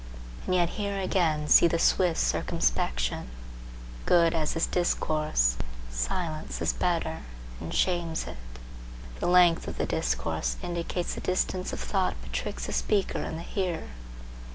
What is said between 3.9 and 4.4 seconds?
Good